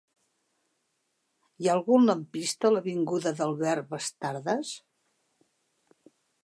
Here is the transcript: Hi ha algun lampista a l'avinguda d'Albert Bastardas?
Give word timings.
Hi 1.59 1.69
ha 1.69 1.75
algun 1.75 2.09
lampista 2.11 2.69
a 2.69 2.73
l'avinguda 2.77 3.35
d'Albert 3.41 3.93
Bastardas? 3.95 4.77